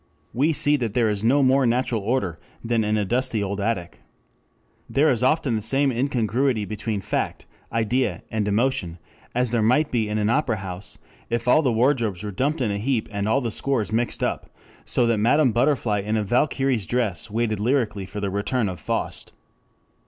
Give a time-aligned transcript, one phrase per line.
[0.33, 4.01] We see that there is no more natural order than in a dusty old attic.
[4.89, 8.97] There is often the same incongruity between fact, idea, and emotion
[9.35, 10.97] as there might be in an opera house,
[11.29, 14.49] if all the wardrobes were dumped in a heap and all the scores mixed up,
[14.85, 19.33] so that Madame Butterfly in a Valkyr's dress waited lyrically for the return of Faust.